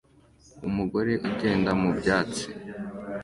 Umugore 0.67 1.13
ugenda 1.29 1.71
mu 1.81 1.89
byatsi 1.99 2.45